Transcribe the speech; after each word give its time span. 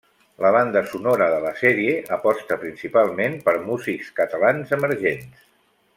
La 0.43 0.49
banda 0.53 0.81
sonora 0.93 1.27
de 1.33 1.41
la 1.43 1.51
sèrie 1.59 1.93
aposta 2.17 2.57
principalment 2.63 3.39
per 3.51 3.55
músics 3.69 4.11
catalans 4.21 4.75
emergents. 4.79 5.49